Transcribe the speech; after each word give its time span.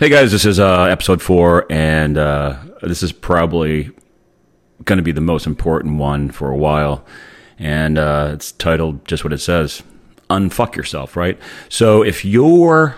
Hey 0.00 0.10
guys, 0.10 0.30
this 0.30 0.44
is 0.44 0.60
uh, 0.60 0.84
episode 0.84 1.20
four, 1.20 1.66
and 1.68 2.16
uh, 2.16 2.56
this 2.82 3.02
is 3.02 3.10
probably 3.10 3.90
going 4.84 4.98
to 4.98 5.02
be 5.02 5.10
the 5.10 5.20
most 5.20 5.44
important 5.44 5.98
one 5.98 6.30
for 6.30 6.52
a 6.52 6.56
while. 6.56 7.04
And 7.58 7.98
uh, 7.98 8.30
it's 8.34 8.52
titled 8.52 9.04
just 9.08 9.24
what 9.24 9.32
it 9.32 9.40
says 9.40 9.82
Unfuck 10.30 10.76
Yourself, 10.76 11.16
right? 11.16 11.36
So 11.68 12.04
if 12.04 12.24
you're, 12.24 12.94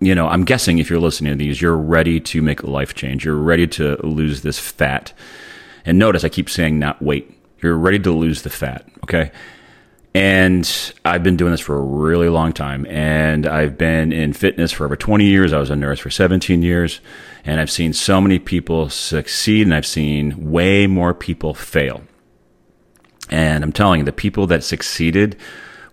you 0.00 0.16
know, 0.16 0.26
I'm 0.26 0.44
guessing 0.44 0.78
if 0.78 0.90
you're 0.90 0.98
listening 0.98 1.34
to 1.34 1.38
these, 1.38 1.62
you're 1.62 1.76
ready 1.76 2.18
to 2.18 2.42
make 2.42 2.64
a 2.64 2.68
life 2.68 2.92
change. 2.92 3.24
You're 3.24 3.36
ready 3.36 3.68
to 3.68 4.04
lose 4.04 4.42
this 4.42 4.58
fat. 4.58 5.12
And 5.84 5.96
notice 5.96 6.24
I 6.24 6.28
keep 6.28 6.50
saying 6.50 6.76
not 6.76 7.00
weight. 7.00 7.40
You're 7.62 7.78
ready 7.78 8.00
to 8.00 8.10
lose 8.10 8.42
the 8.42 8.50
fat, 8.50 8.84
okay? 9.04 9.30
And 10.14 10.92
I've 11.04 11.22
been 11.22 11.36
doing 11.36 11.52
this 11.52 11.60
for 11.60 11.76
a 11.76 11.82
really 11.82 12.28
long 12.28 12.52
time. 12.52 12.86
And 12.86 13.46
I've 13.46 13.78
been 13.78 14.12
in 14.12 14.34
fitness 14.34 14.70
for 14.70 14.84
over 14.84 14.96
20 14.96 15.24
years. 15.24 15.52
I 15.52 15.58
was 15.58 15.70
a 15.70 15.76
nurse 15.76 16.00
for 16.00 16.10
17 16.10 16.62
years. 16.62 17.00
And 17.44 17.60
I've 17.60 17.70
seen 17.70 17.92
so 17.92 18.20
many 18.20 18.38
people 18.38 18.90
succeed, 18.90 19.66
and 19.66 19.74
I've 19.74 19.86
seen 19.86 20.50
way 20.50 20.86
more 20.86 21.14
people 21.14 21.54
fail. 21.54 22.02
And 23.30 23.64
I'm 23.64 23.72
telling 23.72 24.00
you, 24.00 24.04
the 24.04 24.12
people 24.12 24.46
that 24.48 24.62
succeeded 24.62 25.36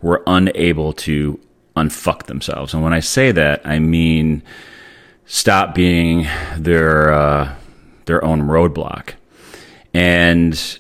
were 0.01 0.21
unable 0.27 0.93
to 0.93 1.39
unfuck 1.75 2.23
themselves. 2.23 2.73
And 2.73 2.83
when 2.83 2.93
I 2.93 2.99
say 2.99 3.31
that, 3.31 3.61
I 3.65 3.79
mean 3.79 4.43
stop 5.25 5.75
being 5.75 6.27
their 6.57 7.13
uh, 7.13 7.55
their 8.05 8.23
own 8.25 8.41
roadblock. 8.41 9.13
And 9.93 10.79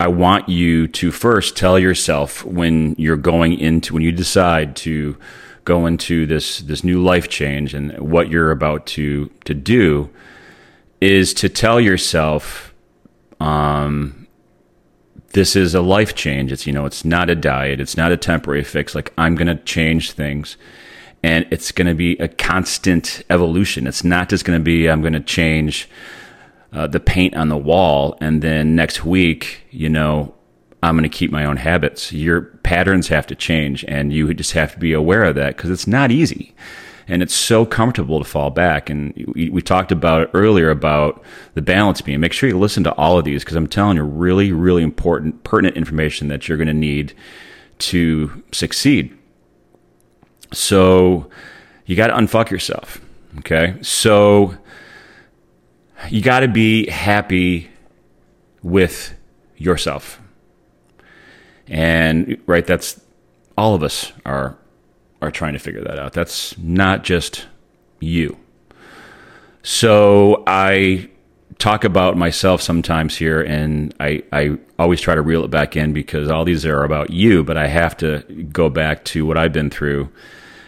I 0.00 0.08
want 0.08 0.48
you 0.48 0.88
to 0.88 1.12
first 1.12 1.58
tell 1.58 1.78
yourself 1.78 2.42
when 2.42 2.94
you're 2.96 3.18
going 3.18 3.60
into 3.60 3.92
when 3.92 4.02
you 4.02 4.12
decide 4.12 4.74
to 4.76 5.18
go 5.64 5.84
into 5.84 6.24
this 6.24 6.60
this 6.60 6.82
new 6.82 7.02
life 7.02 7.28
change 7.28 7.74
and 7.74 7.96
what 7.98 8.30
you're 8.30 8.50
about 8.50 8.86
to 8.86 9.30
to 9.44 9.52
do 9.52 10.08
is 11.02 11.34
to 11.34 11.50
tell 11.50 11.78
yourself 11.78 12.72
um 13.40 14.26
this 15.32 15.54
is 15.54 15.74
a 15.74 15.82
life 15.82 16.14
change. 16.14 16.50
It's 16.50 16.66
you 16.66 16.72
know 16.72 16.86
it's 16.86 17.04
not 17.04 17.28
a 17.28 17.34
diet. 17.34 17.78
It's 17.78 17.98
not 17.98 18.10
a 18.10 18.16
temporary 18.16 18.64
fix. 18.64 18.94
Like 18.94 19.12
i'm 19.18 19.34
going 19.34 19.48
to 19.48 19.62
change 19.64 20.12
things. 20.12 20.56
And 21.22 21.46
it's 21.50 21.72
going 21.72 21.88
to 21.88 21.94
be 21.94 22.16
a 22.16 22.28
constant 22.28 23.22
evolution. 23.28 23.86
It's 23.86 24.02
not 24.02 24.30
just 24.30 24.46
going 24.46 24.58
to 24.58 24.64
be 24.64 24.88
i'm 24.88 25.02
going 25.02 25.12
to 25.12 25.20
change 25.20 25.90
uh, 26.72 26.86
the 26.86 27.00
paint 27.00 27.34
on 27.34 27.48
the 27.48 27.56
wall, 27.56 28.16
and 28.20 28.42
then 28.42 28.76
next 28.76 29.04
week, 29.04 29.62
you 29.70 29.88
know, 29.88 30.34
I'm 30.82 30.94
going 30.96 31.08
to 31.08 31.14
keep 31.14 31.30
my 31.30 31.44
own 31.44 31.56
habits. 31.56 32.12
Your 32.12 32.42
patterns 32.62 33.08
have 33.08 33.26
to 33.28 33.34
change, 33.34 33.84
and 33.86 34.12
you 34.12 34.32
just 34.34 34.52
have 34.52 34.72
to 34.72 34.78
be 34.78 34.92
aware 34.92 35.24
of 35.24 35.34
that 35.34 35.56
because 35.56 35.70
it's 35.70 35.86
not 35.86 36.10
easy. 36.10 36.54
And 37.08 37.24
it's 37.24 37.34
so 37.34 37.66
comfortable 37.66 38.20
to 38.20 38.24
fall 38.24 38.50
back. 38.50 38.88
And 38.88 39.12
we, 39.34 39.50
we 39.50 39.62
talked 39.62 39.90
about 39.90 40.22
it 40.22 40.30
earlier 40.32 40.70
about 40.70 41.22
the 41.54 41.62
balance 41.62 42.00
beam. 42.00 42.20
Make 42.20 42.32
sure 42.32 42.48
you 42.48 42.56
listen 42.56 42.84
to 42.84 42.94
all 42.94 43.18
of 43.18 43.24
these 43.24 43.42
because 43.42 43.56
I'm 43.56 43.66
telling 43.66 43.96
you 43.96 44.04
really, 44.04 44.52
really 44.52 44.84
important, 44.84 45.42
pertinent 45.42 45.76
information 45.76 46.28
that 46.28 46.48
you're 46.48 46.56
going 46.56 46.68
to 46.68 46.74
need 46.74 47.12
to 47.80 48.44
succeed. 48.52 49.16
So 50.52 51.28
you 51.84 51.96
got 51.96 52.08
to 52.08 52.14
unfuck 52.14 52.50
yourself. 52.50 53.00
Okay. 53.38 53.76
So 53.82 54.56
you 56.08 56.22
got 56.22 56.40
to 56.40 56.48
be 56.48 56.88
happy 56.88 57.70
with 58.62 59.14
yourself. 59.56 60.20
And 61.68 62.40
right, 62.46 62.66
that's 62.66 63.00
all 63.56 63.74
of 63.74 63.82
us 63.82 64.12
are 64.24 64.56
are 65.22 65.30
trying 65.30 65.52
to 65.52 65.58
figure 65.58 65.82
that 65.82 65.98
out. 65.98 66.14
That's 66.14 66.56
not 66.58 67.04
just 67.04 67.46
you. 68.00 68.38
So 69.62 70.42
I 70.46 71.10
talk 71.58 71.84
about 71.84 72.16
myself 72.16 72.62
sometimes 72.62 73.18
here 73.18 73.42
and 73.42 73.94
I, 74.00 74.22
I 74.32 74.56
always 74.78 75.00
try 75.00 75.14
to 75.14 75.20
reel 75.20 75.44
it 75.44 75.50
back 75.50 75.76
in 75.76 75.92
because 75.92 76.30
all 76.30 76.46
these 76.46 76.64
are 76.64 76.84
about 76.84 77.10
you, 77.10 77.44
but 77.44 77.58
I 77.58 77.66
have 77.66 77.96
to 77.98 78.20
go 78.50 78.70
back 78.70 79.04
to 79.06 79.26
what 79.26 79.36
I've 79.36 79.52
been 79.52 79.68
through 79.68 80.08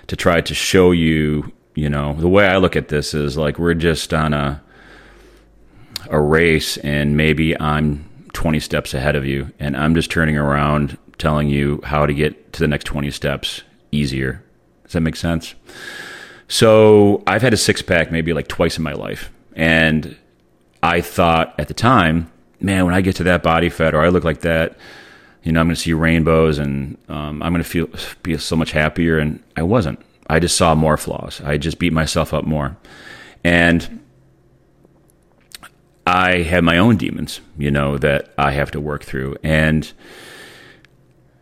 to 0.09 0.17
try 0.17 0.43
to 0.43 0.55
show 0.55 0.91
you, 0.91 1.51
you 1.75 1.89
know, 1.89 2.13
the 2.13 2.29
way 2.29 2.47
I 2.47 2.59
look 2.59 2.77
at 2.77 2.89
this 2.89 3.15
is 3.15 3.39
like 3.39 3.59
we're 3.59 3.73
just 3.73 4.13
on 4.13 4.35
a 4.35 4.63
a 6.11 6.21
race 6.21 6.77
and 6.79 7.17
maybe 7.17 7.59
I'm 7.61 8.09
20 8.33 8.61
steps 8.61 8.95
ahead 8.95 9.17
of 9.17 9.27
you 9.27 9.51
and 9.59 9.77
I'm 9.77 9.95
just 9.95 10.11
turning 10.11 10.37
around 10.37 10.99
telling 11.19 11.49
you 11.49 11.81
how 11.85 12.07
to 12.07 12.13
get 12.13 12.53
to 12.55 12.61
the 12.61 12.69
next 12.69 12.85
20 12.85 13.11
steps 13.11 13.63
easier. 13.93 14.43
Does 14.85 14.93
that 14.93 15.01
make 15.01 15.17
sense? 15.17 15.55
So 16.49 17.23
I've 17.27 17.43
had 17.43 17.55
a 17.55 17.57
six 17.57 17.81
pack 17.83 18.11
maybe 18.11 18.33
like 18.33 18.49
twice 18.49 18.77
in 18.77 18.83
my 18.83 18.93
life. 18.93 19.31
And 19.55 20.17
I 20.83 21.01
thought 21.01 21.55
at 21.59 21.69
the 21.69 21.75
time, 21.75 22.31
man, 22.61 22.85
when 22.85 22.95
I 22.95 23.01
get 23.01 23.17
to 23.17 23.25
that 23.25 23.43
body 23.43 23.69
fat 23.69 23.95
or 23.95 24.01
I 24.01 24.09
look 24.09 24.25
like 24.25 24.41
that, 24.41 24.77
you 25.43 25.53
know, 25.53 25.61
I'm 25.61 25.67
going 25.67 25.75
to 25.75 25.81
see 25.81 25.93
rainbows 25.93 26.59
and 26.59 26.97
um, 27.09 27.43
I'm 27.43 27.53
going 27.53 27.63
to 27.63 27.69
feel 27.69 27.89
be 28.23 28.37
so 28.39 28.57
much 28.57 28.73
happier. 28.73 29.19
And 29.19 29.43
I 29.57 29.63
wasn't. 29.63 30.01
I 30.29 30.41
just 30.41 30.57
saw 30.57 30.75
more 30.75 30.97
flaws. 30.97 31.41
I 31.45 31.59
just 31.59 31.79
beat 31.79 31.93
myself 31.93 32.33
up 32.33 32.45
more. 32.45 32.77
And 33.45 34.02
I 36.13 36.43
have 36.43 36.63
my 36.63 36.77
own 36.77 36.99
demons, 36.99 37.41
you 37.57 37.71
know, 37.71 37.97
that 37.97 38.35
I 38.37 38.51
have 38.53 38.71
to 38.73 38.81
work 38.81 39.03
through. 39.03 39.37
And 39.43 39.91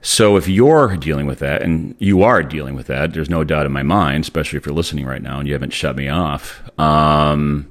so 0.01 0.37
if 0.37 0.47
you're 0.49 0.97
dealing 0.97 1.27
with 1.27 1.41
that, 1.41 1.63
and 1.63 1.97
you 1.99 2.23
are 2.23 2.45
dealing 2.45 2.77
with 2.77 2.87
that, 2.87 3.13
there's 3.13 3.29
no 3.29 3.43
doubt 3.43 3.67
in 3.67 3.73
my 3.73 3.83
mind, 3.83 4.23
especially 4.23 4.59
if 4.59 4.67
you're 4.67 4.75
listening 4.75 5.07
right 5.07 5.23
now 5.23 5.41
and 5.41 5.49
you 5.49 5.55
haven't 5.55 5.73
shut 5.73 5.97
me 5.97 6.09
off. 6.09 6.63
Um, 6.79 7.69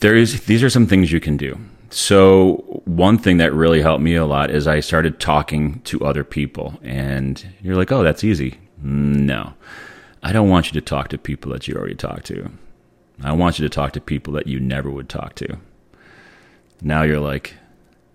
there 0.00 0.14
is 0.14 0.44
these 0.44 0.62
are 0.62 0.68
some 0.68 0.86
things 0.86 1.10
you 1.10 1.18
can 1.18 1.38
do. 1.38 1.58
So 1.88 2.82
one 2.84 3.16
thing 3.16 3.38
that 3.38 3.54
really 3.54 3.80
helped 3.80 4.02
me 4.02 4.16
a 4.16 4.26
lot 4.26 4.50
is 4.50 4.66
I 4.66 4.80
started 4.80 5.18
talking 5.18 5.80
to 5.84 6.04
other 6.04 6.24
people, 6.24 6.78
and 6.82 7.42
you're 7.62 7.76
like, 7.76 7.90
"Oh, 7.90 8.02
that's 8.02 8.22
easy." 8.22 8.58
No, 8.82 9.54
I 10.22 10.32
don't 10.32 10.50
want 10.50 10.66
you 10.66 10.78
to 10.78 10.84
talk 10.84 11.08
to 11.08 11.16
people 11.16 11.52
that 11.52 11.66
you 11.66 11.74
already 11.74 11.94
talked 11.94 12.26
to. 12.26 12.50
I 13.22 13.32
want 13.32 13.58
you 13.58 13.66
to 13.66 13.74
talk 13.74 13.92
to 13.94 14.00
people 14.00 14.34
that 14.34 14.46
you 14.46 14.60
never 14.60 14.90
would 14.90 15.08
talk 15.08 15.34
to. 15.36 15.56
Now 16.82 17.02
you're 17.02 17.20
like, 17.20 17.54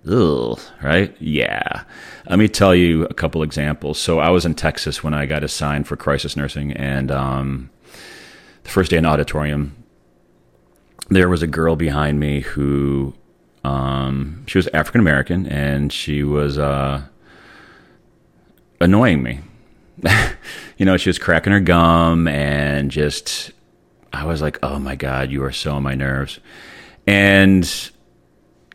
ugh, 0.09 0.59
right? 0.81 1.15
Yeah. 1.19 1.83
Let 2.29 2.39
me 2.39 2.47
tell 2.47 2.73
you 2.75 3.05
a 3.05 3.13
couple 3.13 3.43
examples. 3.43 3.99
So 3.99 4.19
I 4.19 4.29
was 4.29 4.45
in 4.45 4.55
Texas 4.55 5.03
when 5.03 5.13
I 5.13 5.25
got 5.25 5.43
assigned 5.43 5.87
for 5.87 5.95
crisis 5.95 6.35
nursing, 6.35 6.71
and 6.71 7.11
um, 7.11 7.69
the 8.63 8.69
first 8.69 8.91
day 8.91 8.97
in 8.97 9.05
auditorium, 9.05 9.75
there 11.09 11.29
was 11.29 11.41
a 11.41 11.47
girl 11.47 11.75
behind 11.75 12.19
me 12.19 12.41
who 12.41 13.13
um, 13.63 14.43
she 14.47 14.57
was 14.57 14.67
African 14.67 15.01
American, 15.01 15.45
and 15.47 15.91
she 15.91 16.23
was 16.23 16.57
uh, 16.57 17.03
annoying 18.79 19.21
me. 19.21 19.39
you 20.77 20.85
know, 20.85 20.97
she 20.97 21.09
was 21.09 21.19
cracking 21.19 21.53
her 21.53 21.59
gum, 21.59 22.27
and 22.27 22.89
just 22.89 23.51
I 24.13 24.25
was 24.25 24.41
like, 24.41 24.57
"Oh 24.63 24.79
my 24.79 24.95
god, 24.95 25.31
you 25.31 25.43
are 25.43 25.51
so 25.51 25.73
on 25.75 25.83
my 25.83 25.95
nerves," 25.95 26.39
and 27.05 27.91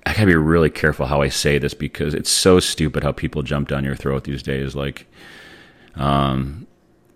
I 0.06 0.12
gotta 0.12 0.26
be 0.26 0.36
really 0.36 0.70
careful 0.70 1.06
how 1.06 1.20
I 1.20 1.28
say 1.28 1.58
this 1.58 1.74
because 1.74 2.14
it's 2.14 2.30
so 2.30 2.60
stupid 2.60 3.02
how 3.02 3.10
people 3.10 3.42
jump 3.42 3.68
down 3.68 3.84
your 3.84 3.96
throat 3.96 4.22
these 4.24 4.42
days. 4.42 4.76
Like, 4.76 5.06
um, 5.96 6.68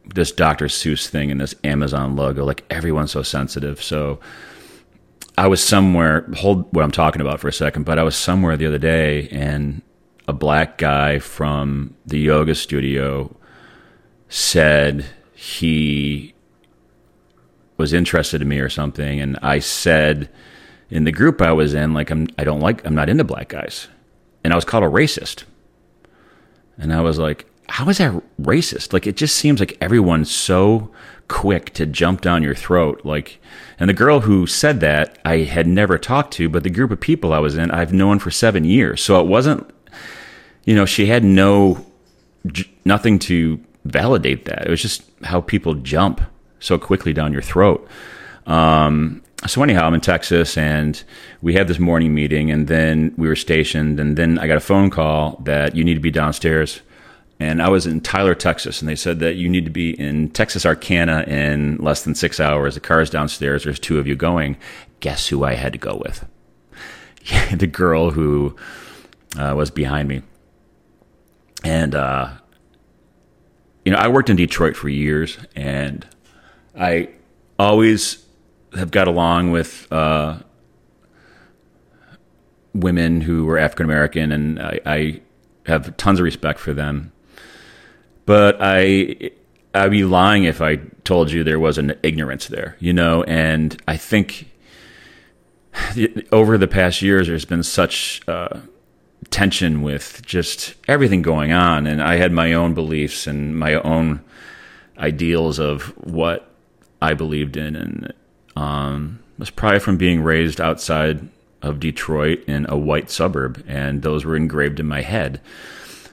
this 0.04 0.32
Dr. 0.32 0.66
Seuss 0.66 1.06
thing 1.06 1.30
and 1.30 1.40
this 1.40 1.54
Amazon 1.62 2.16
logo, 2.16 2.44
like 2.44 2.64
everyone's 2.68 3.12
so 3.12 3.22
sensitive. 3.22 3.80
So 3.80 4.18
I 5.38 5.46
was 5.46 5.62
somewhere, 5.62 6.28
hold 6.34 6.72
what 6.74 6.82
I'm 6.82 6.90
talking 6.90 7.20
about 7.20 7.38
for 7.38 7.46
a 7.46 7.52
second, 7.52 7.84
but 7.84 7.98
I 7.98 8.02
was 8.02 8.16
somewhere 8.16 8.56
the 8.56 8.66
other 8.66 8.78
day 8.78 9.28
and 9.28 9.82
a 10.26 10.32
black 10.32 10.76
guy 10.76 11.20
from 11.20 11.94
the 12.04 12.18
yoga 12.18 12.54
studio 12.54 13.34
said 14.28 15.06
he 15.34 16.34
was 17.76 17.92
interested 17.92 18.42
in 18.42 18.48
me 18.48 18.59
or 18.59 18.68
something. 18.68 19.20
And 19.20 19.38
I 19.42 19.60
said, 19.60 20.28
in 20.91 21.04
the 21.04 21.13
group 21.13 21.41
I 21.41 21.53
was 21.53 21.75
in, 21.75 21.95
like 21.95 22.10
I'm, 22.10 22.27
I 22.39 22.45
don't 22.45 22.60
like, 22.60 22.84
I'm 22.87 22.95
not 22.95 23.09
into 23.09 23.25
black 23.25 23.48
guys, 23.48 23.89
and 24.45 24.53
I 24.53 24.57
was 24.57 24.65
called 24.65 24.84
a 24.84 24.89
racist, 24.89 25.45
and 26.77 26.92
I 26.92 27.01
was 27.01 27.19
like, 27.19 27.47
how 27.69 27.89
is 27.89 27.98
that 27.98 28.21
racist? 28.41 28.92
Like 28.92 29.07
it 29.07 29.16
just 29.16 29.37
seems 29.37 29.60
like 29.60 29.78
everyone's 29.81 30.31
so 30.31 30.91
quick 31.28 31.72
to 31.75 31.87
jump 31.87 32.21
down 32.21 32.42
your 32.42 32.54
throat, 32.54 33.03
like. 33.04 33.41
And 33.78 33.89
the 33.89 33.95
girl 33.95 34.21
who 34.21 34.47
said 34.47 34.81
that 34.81 35.19
I 35.25 35.39
had 35.39 35.66
never 35.66 35.97
talked 35.97 36.34
to, 36.34 36.51
but 36.51 36.65
the 36.65 36.71
group 36.71 36.91
of 36.91 37.01
people 37.01 37.33
I 37.33 37.39
was 37.39 37.57
in, 37.57 37.71
I've 37.71 37.95
known 37.95 38.19
for 38.19 38.31
seven 38.31 38.65
years, 38.65 39.03
so 39.03 39.19
it 39.19 39.27
wasn't, 39.27 39.71
you 40.65 40.75
know, 40.75 40.84
she 40.84 41.07
had 41.07 41.25
no, 41.25 41.87
nothing 42.84 43.19
to 43.21 43.59
validate 43.87 44.45
that. 44.45 44.66
It 44.66 44.71
was 44.71 44.83
just 44.83 45.03
how 45.22 45.41
people 45.41 45.75
jump 45.77 46.21
so 46.59 46.78
quickly 46.78 47.15
down 47.15 47.33
your 47.33 47.41
throat. 47.41 47.89
Um, 48.47 49.22
so 49.47 49.63
anyhow, 49.63 49.87
I'm 49.87 49.95
in 49.95 50.01
Texas 50.01 50.59
and 50.59 51.03
we 51.41 51.54
had 51.54 51.66
this 51.69 51.78
morning 51.78 52.15
meeting 52.15 52.51
and 52.51 52.69
then 52.69 53.15
we 53.16 53.27
were 53.27 53.37
stationed 53.37 53.98
and 53.98 54.16
then 54.16 54.39
I 54.39 54.47
got 54.47 54.57
a 54.57 54.60
phone 54.60 54.91
call 54.91 55.41
that 55.45 55.75
you 55.75 55.84
need 55.84 55.95
to 55.95 56.01
be 56.01 56.10
downstairs 56.10 56.83
and 57.41 57.63
I 57.63 57.71
was 57.71 57.87
in 57.87 58.03
Tyler, 58.03 58.34
Texas, 58.34 58.83
and 58.83 58.89
they 58.89 58.95
said 58.95 59.19
that 59.21 59.37
you 59.37 59.48
need 59.48 59.65
to 59.65 59.71
be 59.71 59.98
in 59.98 60.28
Texarkana 60.28 61.22
in 61.22 61.78
less 61.78 62.04
than 62.04 62.15
six 62.15 62.39
hours. 62.39 62.75
The 62.75 62.81
car's 62.81 63.09
downstairs. 63.09 63.65
There's 63.65 63.78
two 63.78 63.98
of 63.98 64.07
you 64.07 64.15
going. 64.15 64.59
Guess 65.01 65.28
who 65.28 65.42
I 65.42 65.54
had 65.54 65.72
to 65.72 65.78
go 65.78 65.97
with? 66.04 66.27
the 67.59 67.66
girl 67.66 68.10
who 68.10 68.54
uh, 69.39 69.54
was 69.57 69.71
behind 69.71 70.09
me, 70.09 70.21
and 71.65 71.95
uh, 71.95 72.31
you 73.87 73.92
know, 73.92 73.98
I 73.98 74.09
worked 74.09 74.28
in 74.28 74.37
Detroit 74.37 74.77
for 74.77 74.91
years, 74.91 75.39
and 75.57 76.07
I 76.78 77.09
always 77.59 78.22
have 78.76 78.90
got 78.90 79.08
along 79.08 79.50
with 79.50 79.90
uh, 79.92 80.38
women 82.74 83.20
who 83.20 83.44
were 83.44 83.58
African 83.58 83.84
American, 83.84 84.32
and 84.32 84.60
I, 84.60 84.80
I, 84.86 85.20
have 85.66 85.96
tons 85.98 86.18
of 86.18 86.24
respect 86.24 86.58
for 86.58 86.72
them. 86.72 87.12
But 88.24 88.56
I, 88.60 89.30
I'd 89.74 89.90
be 89.90 90.04
lying 90.04 90.44
if 90.44 90.62
I 90.62 90.76
told 91.04 91.30
you 91.30 91.44
there 91.44 91.60
was 91.60 91.78
an 91.78 91.94
ignorance 92.02 92.48
there, 92.48 92.76
you 92.80 92.92
know. 92.92 93.22
And 93.24 93.80
I 93.86 93.96
think 93.96 94.50
over 96.32 96.58
the 96.58 96.66
past 96.66 97.02
years, 97.02 97.26
there's 97.26 97.44
been 97.44 97.62
such 97.62 98.22
uh, 98.26 98.60
tension 99.30 99.82
with 99.82 100.22
just 100.24 100.74
everything 100.88 101.22
going 101.22 101.52
on, 101.52 101.86
and 101.86 102.02
I 102.02 102.16
had 102.16 102.32
my 102.32 102.52
own 102.52 102.74
beliefs 102.74 103.26
and 103.26 103.58
my 103.58 103.74
own 103.74 104.24
ideals 104.98 105.58
of 105.58 105.82
what 105.98 106.50
I 107.02 107.14
believed 107.14 107.56
in, 107.56 107.76
and 107.76 108.12
um, 108.56 109.20
was 109.38 109.50
probably 109.50 109.80
from 109.80 109.97
being 109.97 110.22
raised 110.22 110.60
outside 110.60 111.28
of 111.62 111.80
Detroit 111.80 112.44
in 112.47 112.66
a 112.68 112.76
white 112.76 113.10
suburb, 113.10 113.62
and 113.66 114.02
those 114.02 114.24
were 114.24 114.36
engraved 114.36 114.80
in 114.80 114.86
my 114.86 115.02
head. 115.02 115.41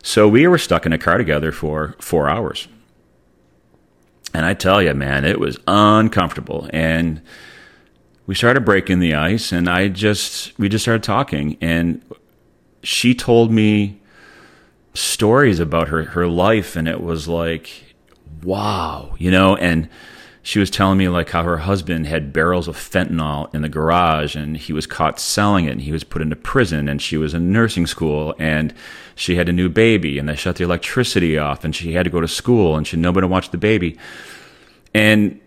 So 0.03 0.27
we 0.27 0.47
were 0.47 0.57
stuck 0.57 0.85
in 0.85 0.93
a 0.93 0.97
car 0.97 1.17
together 1.17 1.51
for 1.51 1.95
four 1.99 2.29
hours. 2.29 2.67
And 4.33 4.45
I 4.45 4.53
tell 4.53 4.81
you, 4.81 4.93
man, 4.93 5.25
it 5.25 5.39
was 5.39 5.57
uncomfortable. 5.67 6.69
And 6.71 7.21
we 8.25 8.35
started 8.35 8.65
breaking 8.65 8.99
the 8.99 9.15
ice, 9.15 9.51
and 9.51 9.69
I 9.69 9.87
just, 9.87 10.57
we 10.59 10.69
just 10.69 10.83
started 10.83 11.03
talking. 11.03 11.57
And 11.61 12.03
she 12.83 13.15
told 13.15 13.51
me 13.51 13.99
stories 14.93 15.59
about 15.59 15.87
her, 15.87 16.03
her 16.03 16.27
life, 16.27 16.75
and 16.75 16.87
it 16.87 17.01
was 17.01 17.27
like, 17.27 17.95
wow, 18.43 19.15
you 19.17 19.31
know, 19.31 19.55
and 19.55 19.89
she 20.47 20.59
was 20.59 20.69
telling 20.69 20.97
me 20.97 21.09
like 21.09 21.29
how 21.31 21.43
her 21.43 21.57
husband 21.57 22.07
had 22.07 22.31
barrels 22.31 22.69
of 22.69 22.77
fentanyl 22.77 23.53
in 23.53 23.63
the 23.63 23.67
garage 23.67 24.33
and 24.33 24.55
he 24.55 24.71
was 24.71 24.87
caught 24.87 25.19
selling 25.19 25.65
it 25.65 25.71
and 25.71 25.81
he 25.81 25.91
was 25.91 26.05
put 26.05 26.21
into 26.21 26.37
prison 26.37 26.87
and 26.87 27.01
she 27.01 27.17
was 27.17 27.33
in 27.33 27.51
nursing 27.51 27.85
school 27.85 28.33
and 28.39 28.73
she 29.13 29.35
had 29.35 29.49
a 29.49 29.51
new 29.51 29.67
baby 29.67 30.17
and 30.17 30.29
they 30.29 30.37
shut 30.37 30.55
the 30.55 30.63
electricity 30.63 31.37
off 31.37 31.65
and 31.65 31.75
she 31.75 31.91
had 31.91 32.05
to 32.05 32.09
go 32.09 32.21
to 32.21 32.29
school 32.29 32.77
and 32.77 32.87
she 32.87 32.95
had 32.95 33.01
nobody 33.01 33.25
to 33.25 33.27
watch 33.27 33.51
the 33.51 33.57
baby. 33.57 33.97
And 34.93 35.37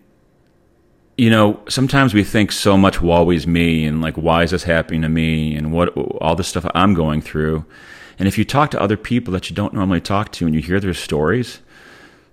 you 1.17 1.31
know 1.31 1.59
sometimes 1.67 2.13
we 2.13 2.23
think 2.23 2.51
so 2.51 2.77
much 2.77 3.01
woe 3.01 3.31
is 3.31 3.47
me 3.47 3.87
and 3.87 4.03
like 4.03 4.17
why 4.17 4.43
is 4.43 4.51
this 4.51 4.65
happening 4.65 5.01
to 5.01 5.09
me? 5.09 5.55
and 5.55 5.73
what 5.73 5.89
all 5.97 6.35
the 6.35 6.43
stuff 6.43 6.63
i'm 6.75 6.93
going 6.93 7.23
through. 7.23 7.65
And 8.19 8.27
if 8.27 8.37
you 8.37 8.45
talk 8.45 8.69
to 8.69 8.79
other 8.79 8.97
people 8.97 9.33
that 9.33 9.49
you 9.49 9.55
don't 9.55 9.73
normally 9.73 9.99
talk 9.99 10.31
to 10.33 10.45
and 10.45 10.53
you 10.53 10.61
hear 10.61 10.79
their 10.79 10.93
stories 10.93 11.59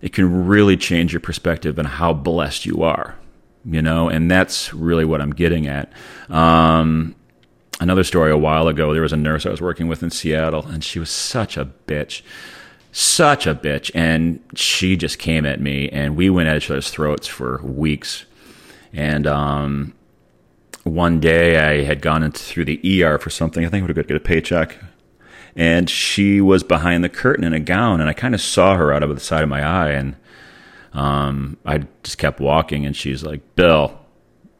it 0.00 0.12
can 0.12 0.46
really 0.46 0.76
change 0.76 1.12
your 1.12 1.20
perspective 1.20 1.78
and 1.78 1.88
how 1.88 2.12
blessed 2.12 2.66
you 2.66 2.82
are, 2.82 3.16
you 3.64 3.82
know, 3.82 4.08
and 4.08 4.30
that's 4.30 4.72
really 4.72 5.04
what 5.04 5.20
I'm 5.20 5.32
getting 5.32 5.66
at. 5.66 5.92
Um, 6.28 7.14
another 7.80 8.04
story 8.04 8.30
a 8.30 8.36
while 8.36 8.68
ago, 8.68 8.92
there 8.92 9.02
was 9.02 9.12
a 9.12 9.16
nurse 9.16 9.46
I 9.46 9.50
was 9.50 9.60
working 9.60 9.88
with 9.88 10.02
in 10.02 10.10
Seattle, 10.10 10.66
and 10.66 10.84
she 10.84 10.98
was 10.98 11.10
such 11.10 11.56
a 11.56 11.66
bitch. 11.86 12.22
Such 12.92 13.46
a 13.46 13.54
bitch. 13.54 13.90
And 13.94 14.40
she 14.54 14.96
just 14.96 15.18
came 15.18 15.44
at 15.44 15.60
me, 15.60 15.88
and 15.88 16.16
we 16.16 16.30
went 16.30 16.48
at 16.48 16.56
each 16.56 16.70
other's 16.70 16.90
throats 16.90 17.26
for 17.26 17.60
weeks. 17.62 18.24
And 18.92 19.26
um, 19.26 19.94
one 20.84 21.20
day 21.20 21.58
I 21.58 21.84
had 21.84 22.00
gone 22.00 22.22
into, 22.22 22.40
through 22.40 22.64
the 22.64 23.04
ER 23.04 23.18
for 23.18 23.30
something. 23.30 23.64
I 23.64 23.68
think 23.68 23.82
I 23.82 23.86
would 23.86 23.90
have 23.90 23.96
got 23.96 24.02
to 24.02 24.08
get 24.08 24.16
a 24.16 24.20
paycheck 24.20 24.76
and 25.58 25.90
she 25.90 26.40
was 26.40 26.62
behind 26.62 27.02
the 27.02 27.08
curtain 27.08 27.44
in 27.44 27.52
a 27.52 27.58
gown, 27.58 28.00
and 28.00 28.08
I 28.08 28.12
kind 28.12 28.32
of 28.32 28.40
saw 28.40 28.76
her 28.76 28.92
out 28.92 29.02
of 29.02 29.12
the 29.12 29.20
side 29.20 29.42
of 29.42 29.48
my 29.48 29.60
eye, 29.62 29.90
and 29.90 30.14
um, 30.92 31.56
I 31.66 31.84
just 32.04 32.16
kept 32.16 32.38
walking, 32.38 32.86
and 32.86 32.96
she's 32.96 33.24
like, 33.24 33.56
"Bill," 33.56 33.98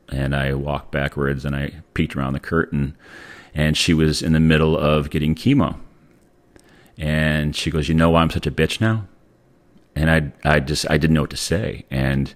and 0.08 0.34
I 0.34 0.54
walked 0.54 0.90
backwards, 0.90 1.44
and 1.44 1.54
I 1.54 1.82
peeked 1.94 2.16
around 2.16 2.32
the 2.32 2.40
curtain, 2.40 2.96
and 3.54 3.76
she 3.76 3.94
was 3.94 4.20
in 4.22 4.32
the 4.32 4.40
middle 4.40 4.76
of 4.76 5.08
getting 5.08 5.36
chemo, 5.36 5.78
and 6.98 7.54
she 7.54 7.70
goes, 7.70 7.88
"You 7.88 7.94
know 7.94 8.10
why 8.10 8.22
I'm 8.22 8.30
such 8.30 8.48
a 8.48 8.50
bitch 8.50 8.80
now?" 8.80 9.06
And 9.94 10.10
I, 10.10 10.32
I 10.44 10.58
just, 10.58 10.84
I 10.90 10.98
didn't 10.98 11.14
know 11.14 11.22
what 11.22 11.30
to 11.30 11.36
say, 11.36 11.84
and 11.92 12.34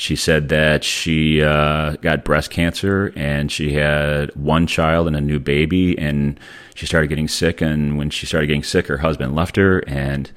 she 0.00 0.16
said 0.16 0.48
that 0.48 0.82
she 0.82 1.42
uh, 1.42 1.90
got 1.96 2.24
breast 2.24 2.50
cancer 2.50 3.12
and 3.16 3.52
she 3.52 3.74
had 3.74 4.34
one 4.34 4.66
child 4.66 5.06
and 5.06 5.14
a 5.14 5.20
new 5.20 5.38
baby, 5.38 5.98
and 5.98 6.40
she 6.74 6.86
started 6.86 7.08
getting 7.08 7.28
sick. 7.28 7.60
And 7.60 7.98
when 7.98 8.08
she 8.08 8.24
started 8.24 8.46
getting 8.46 8.62
sick, 8.62 8.86
her 8.86 8.96
husband 8.96 9.34
left 9.34 9.56
her, 9.56 9.80
and 9.86 10.32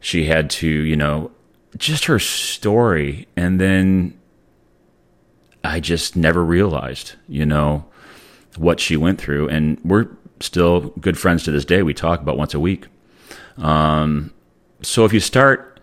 she 0.00 0.26
had 0.26 0.50
to, 0.50 0.68
you 0.68 0.96
know, 0.96 1.30
just 1.78 2.04
her 2.04 2.18
story. 2.18 3.26
And 3.38 3.58
then 3.58 4.20
I 5.64 5.80
just 5.80 6.14
never 6.14 6.44
realized, 6.44 7.14
you 7.26 7.46
know, 7.46 7.86
what 8.58 8.80
she 8.80 8.98
went 8.98 9.18
through. 9.18 9.48
And 9.48 9.80
we're 9.82 10.08
still 10.40 10.90
good 11.00 11.16
friends 11.16 11.42
to 11.44 11.50
this 11.50 11.64
day. 11.64 11.82
We 11.82 11.94
talk 11.94 12.20
about 12.20 12.36
once 12.36 12.52
a 12.52 12.60
week. 12.60 12.88
Um, 13.56 14.34
so 14.82 15.06
if 15.06 15.14
you 15.14 15.20
start 15.20 15.73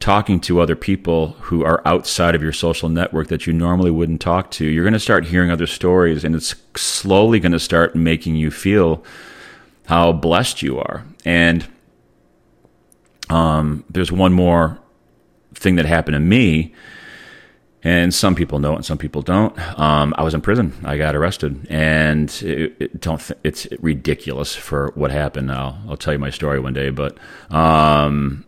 talking 0.00 0.38
to 0.40 0.60
other 0.60 0.76
people 0.76 1.30
who 1.40 1.64
are 1.64 1.82
outside 1.84 2.34
of 2.34 2.42
your 2.42 2.52
social 2.52 2.88
network 2.88 3.28
that 3.28 3.46
you 3.46 3.52
normally 3.52 3.90
wouldn't 3.90 4.20
talk 4.20 4.50
to, 4.52 4.64
you're 4.64 4.84
going 4.84 4.92
to 4.92 5.00
start 5.00 5.26
hearing 5.26 5.50
other 5.50 5.66
stories 5.66 6.24
and 6.24 6.34
it's 6.36 6.54
slowly 6.76 7.40
going 7.40 7.52
to 7.52 7.58
start 7.58 7.96
making 7.96 8.36
you 8.36 8.50
feel 8.50 9.04
how 9.86 10.12
blessed 10.12 10.62
you 10.62 10.78
are. 10.78 11.04
And 11.24 11.66
um, 13.30 13.84
there's 13.90 14.12
one 14.12 14.32
more 14.32 14.78
thing 15.54 15.76
that 15.76 15.86
happened 15.86 16.14
to 16.14 16.20
me, 16.20 16.74
and 17.82 18.12
some 18.12 18.34
people 18.34 18.58
know 18.58 18.72
it 18.72 18.76
and 18.76 18.84
some 18.84 18.98
people 18.98 19.22
don't. 19.22 19.58
Um, 19.78 20.14
I 20.16 20.22
was 20.22 20.34
in 20.34 20.40
prison. 20.40 20.74
I 20.84 20.96
got 20.96 21.14
arrested, 21.14 21.66
and 21.70 22.30
it, 22.42 22.76
it 22.78 23.00
don't 23.00 23.18
th- 23.20 23.38
it's 23.44 23.66
ridiculous 23.80 24.54
for 24.54 24.92
what 24.94 25.10
happened. 25.10 25.50
I'll 25.52 25.78
I'll 25.88 25.96
tell 25.96 26.12
you 26.12 26.18
my 26.18 26.30
story 26.30 26.60
one 26.60 26.74
day, 26.74 26.90
but 26.90 27.18
um, 27.50 28.44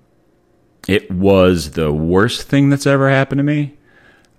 it 0.91 1.09
was 1.09 1.71
the 1.73 1.93
worst 1.93 2.49
thing 2.49 2.69
that's 2.69 2.85
ever 2.85 3.09
happened 3.09 3.39
to 3.39 3.45
me, 3.45 3.79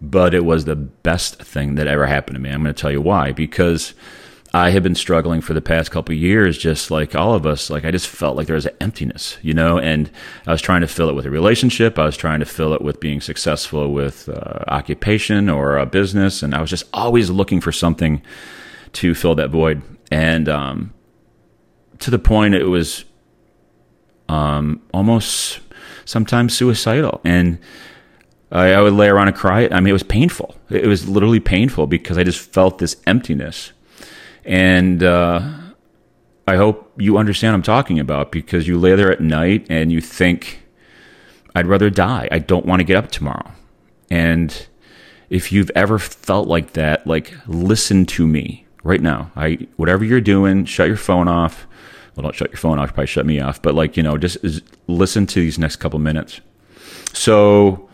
but 0.01 0.33
it 0.33 0.44
was 0.44 0.65
the 0.65 0.75
best 0.75 1.41
thing 1.41 1.75
that 1.75 1.88
ever 1.88 2.08
happened 2.08 2.36
to 2.36 2.41
me. 2.41 2.50
I'm 2.50 2.62
going 2.62 2.75
to 2.75 2.81
tell 2.81 2.91
you 2.91 3.00
why. 3.00 3.31
Because 3.31 3.93
I 4.53 4.72
have 4.72 4.84
been 4.84 4.96
struggling 4.96 5.39
for 5.39 5.53
the 5.53 5.62
past 5.62 5.91
couple 5.91 6.13
years, 6.13 6.58
just 6.58 6.91
like 6.91 7.15
all 7.15 7.36
of 7.36 7.46
us. 7.46 7.70
Like 7.70 7.86
I 7.86 7.91
just 7.91 8.10
felt 8.10 8.36
like 8.36 8.48
there 8.48 8.58
was 8.58 8.65
an 8.65 8.75
emptiness, 8.81 9.38
you 9.41 9.53
know, 9.53 9.79
and 9.79 10.12
I 10.46 10.51
was 10.51 10.62
trying 10.62 10.81
to 10.81 10.89
fill 10.89 11.08
it 11.08 11.15
with 11.15 11.25
a 11.25 11.31
relationship. 11.31 11.98
I 11.98 12.03
was 12.03 12.17
trying 12.17 12.41
to 12.41 12.46
fill 12.46 12.74
it 12.74 12.81
with 12.81 13.00
being 13.00 13.22
successful 13.22 13.93
with 13.93 14.27
uh, 14.27 14.65
occupation 14.67 15.48
or 15.48 15.77
a 15.77 15.86
business, 15.86 16.43
and 16.43 16.53
I 16.53 16.60
was 16.60 16.70
just 16.70 16.84
always 16.93 17.29
looking 17.29 17.62
for 17.62 17.72
something 17.72 18.22
to 18.91 19.15
fill 19.15 19.36
that 19.36 19.51
void. 19.51 19.84
And 20.12 20.50
um, 20.50 20.93
to 22.00 22.12
the 22.12 22.20
point, 22.20 22.55
it 22.55 22.65
was 22.65 23.05
um, 24.27 24.81
almost 24.93 25.62
sometimes 26.12 26.56
suicidal. 26.56 27.22
And 27.24 27.58
I, 28.51 28.74
I 28.74 28.82
would 28.82 28.94
lay 28.94 29.08
around 29.08 29.30
and 29.30 29.38
cry. 29.38 29.68
I 29.72 29.80
mean, 29.80 29.88
it 29.88 29.94
was 29.94 30.03
painful. 30.03 30.56
It 30.70 30.86
was 30.86 31.08
literally 31.08 31.39
painful 31.39 31.88
because 31.88 32.18
I 32.18 32.24
just 32.24 32.39
felt 32.39 32.77
this 32.77 32.98
emptiness. 33.08 33.72
And 34.44 35.01
uh, 35.03 35.41
I 36.48 36.58
hope 36.58 36.91
you 36.98 37.18
understand 37.18 37.53
what 37.53 37.58
I'm 37.58 37.63
talking 37.63 38.00
about 38.00 38.32
because 38.32 38.68
you 38.68 38.77
lay 38.77 38.96
there 38.96 39.12
at 39.12 39.22
night 39.22 39.65
and 39.70 39.91
you 39.91 40.01
think, 40.01 40.60
I'd 41.56 41.68
rather 41.68 41.89
die. 41.89 42.27
I 42.32 42.39
don't 42.39 42.65
want 42.65 42.82
to 42.82 42.84
get 42.84 42.98
up 42.98 43.12
tomorrow. 43.12 43.51
And 44.10 44.68
if 45.30 45.51
you've 45.51 45.72
ever 45.75 45.98
felt 45.98 46.48
like 46.48 46.74
that, 46.74 47.08
like 47.08 47.34
listen 47.48 48.06
to 48.08 48.27
me 48.27 48.65
right 48.84 49.01
now. 49.01 49.32
I 49.36 49.68
whatever 49.77 50.03
you're 50.03 50.22
doing, 50.22 50.65
shut 50.65 50.88
your 50.88 50.98
phone 50.98 51.27
off 51.27 51.68
well, 52.15 52.24
don't 52.24 52.36
shut 52.36 52.50
your 52.50 52.58
phone 52.58 52.80
off, 52.80 52.94
probably 52.94 53.08
shut 53.08 53.25
me 53.25 53.39
off, 53.39 53.62
but 53.62 53.74
like, 53.75 53.96
you 53.96 54.03
know, 54.03 54.18
just 54.18 54.38
listen 54.88 55.25
to 55.27 55.39
these 55.39 55.58
next 55.58 55.77
couple 55.77 56.00
minutes. 56.00 56.41
So 57.13 57.89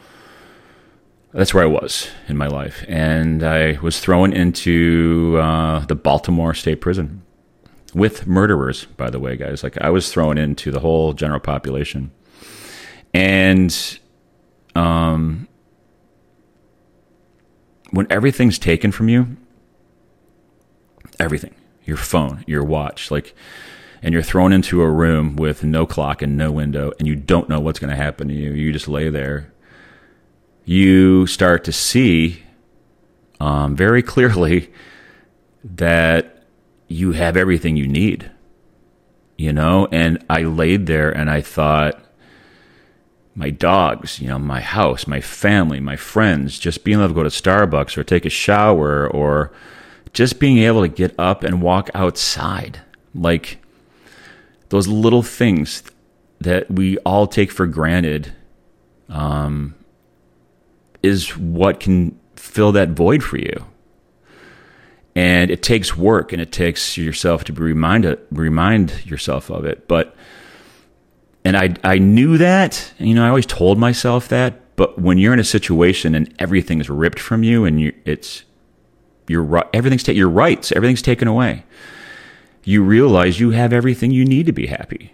that's 1.34 1.54
where 1.54 1.64
I 1.64 1.68
was 1.68 2.10
in 2.28 2.38
my 2.38 2.48
life. 2.48 2.84
And 2.88 3.44
I 3.44 3.78
was 3.82 4.00
thrown 4.00 4.34
into 4.34 5.38
uh, 5.40 5.86
the 5.86 5.96
Baltimore 5.96 6.54
State 6.54 6.82
Prison 6.82 7.22
with 7.94 8.26
murderers, 8.28 8.86
by 8.86 9.10
the 9.10 9.20
way, 9.20 9.38
guys. 9.38 9.64
Like, 9.64 9.80
I 9.82 9.90
was 9.90 10.12
thrown 10.12 10.38
into 10.38 10.72
the 10.72 10.80
whole 10.80 11.14
general 11.14 11.40
population. 11.40 12.12
And 13.14 14.00
um, 14.76 15.48
when 17.92 18.08
everything's 18.10 18.60
taken 18.60 18.92
from 18.92 19.10
you, 19.10 19.38
everything, 21.20 21.56
your 21.86 21.98
phone, 21.98 22.44
your 22.48 22.64
watch, 22.64 23.12
like, 23.12 23.36
and 24.02 24.14
you're 24.14 24.24
thrown 24.24 24.54
into 24.54 24.82
a 24.82 24.90
room 24.90 25.36
with 25.36 25.64
no 25.64 25.86
clock 25.86 26.22
and 26.22 26.38
no 26.38 26.52
window 26.52 26.92
and 27.00 27.08
you 27.08 27.16
don't 27.16 27.50
know 27.50 27.60
what's 27.60 27.80
going 27.80 27.90
to 27.90 27.96
happen 27.96 28.28
to 28.28 28.34
you. 28.34 28.52
You 28.52 28.72
just 28.72 28.88
lay 28.88 29.10
there. 29.10 29.54
You 30.66 31.28
start 31.28 31.64
to 31.66 31.72
see 31.72 32.44
um, 33.40 33.76
very 33.76 34.02
clearly 34.02 34.72
that 35.64 36.44
you 36.88 37.12
have 37.14 37.38
everything 37.38 37.78
you 37.78 37.88
need, 37.88 38.32
you 39.38 39.54
know? 39.54 39.88
And 39.92 40.24
I 40.30 40.44
laid 40.44 40.88
there 40.88 41.12
and 41.12 41.30
I 41.30 41.42
thought, 41.42 42.04
my 43.36 43.52
dogs, 43.52 44.20
you 44.20 44.28
know, 44.30 44.40
my 44.40 44.62
house, 44.62 45.06
my 45.06 45.22
family, 45.22 45.80
my 45.80 45.96
friends, 45.96 46.58
just 46.58 46.84
being 46.84 46.98
able 46.98 47.10
to 47.10 47.14
go 47.14 47.22
to 47.22 47.30
Starbucks 47.30 47.96
or 47.96 48.04
take 48.04 48.26
a 48.26 48.32
shower 48.32 49.08
or 49.08 49.52
just 50.12 50.40
being 50.40 50.58
able 50.58 50.82
to 50.82 50.88
get 50.88 51.14
up 51.20 51.44
and 51.44 51.62
walk 51.62 51.92
outside. 51.94 52.82
Like 53.14 53.60
those 54.70 54.88
little 54.88 55.24
things 55.24 55.84
that 56.40 56.70
we 56.70 56.98
all 57.00 57.28
take 57.28 57.52
for 57.52 57.66
granted 57.66 58.34
um, 59.10 59.76
is 61.02 61.38
what 61.38 61.80
can 61.80 62.20
fill 62.36 62.72
that 62.74 62.90
void 62.90 63.24
for 63.24 63.38
you. 63.38 63.66
And 65.16 65.50
it 65.50 65.64
takes 65.64 65.98
work 65.98 66.32
and 66.32 66.42
it 66.42 66.52
takes 66.52 66.98
yourself 66.98 67.44
to 67.46 67.54
be 67.54 67.62
remind 67.62 69.06
yourself 69.06 69.50
of 69.50 69.66
it. 69.66 69.88
But 69.88 70.16
and 71.44 71.58
I 71.58 71.74
I 71.84 71.98
knew 71.98 72.38
that. 72.38 72.94
You 73.00 73.16
know, 73.16 73.26
I 73.26 73.30
always 73.30 73.46
told 73.46 73.80
myself 73.80 74.28
that. 74.28 74.76
But 74.76 75.00
when 75.00 75.18
you're 75.18 75.34
in 75.34 75.40
a 75.40 75.44
situation 75.46 76.14
and 76.14 76.32
everything 76.38 76.80
is 76.80 76.90
ripped 76.90 77.20
from 77.20 77.42
you, 77.42 77.66
and 77.66 77.82
you, 77.82 77.94
it's 78.06 78.44
your 79.28 79.68
everything's 79.74 80.04
ta- 80.04 80.12
your 80.12 80.30
rights, 80.30 80.72
everything's 80.72 81.02
taken 81.02 81.28
away, 81.28 81.64
you 82.68 82.84
realize 82.84 83.40
you 83.40 83.52
have 83.52 83.72
everything 83.72 84.12
you 84.12 84.26
need 84.26 84.46
to 84.46 84.52
be 84.52 84.68
happy, 84.68 85.14